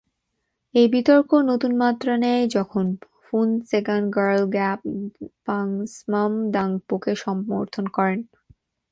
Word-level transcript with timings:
এই 0.75 0.87
বিতর্ক 0.93 1.29
নতুন 1.51 1.71
মাত্রা 1.83 2.13
নেয় 2.23 2.43
যখন 2.55 2.85
ফুন-ত্শোগ্স-র্নাম-র্গ্যাল 3.23 4.39
দ্পাগ-ব্সাম-দ্বাং-পোকে 5.39 7.13
সমর্থন 7.23 7.85
করেন। 7.97 8.19